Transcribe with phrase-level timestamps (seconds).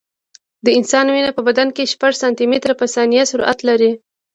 [0.65, 3.91] د انسان وینه په بدن کې شپږ سانتي متره په ثانیه سرعت لري.